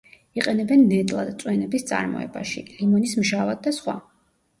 [0.39, 3.97] იყენებენ ნედლად, წვენების წარმოებაში, ლიმონის მჟავად და სხვა.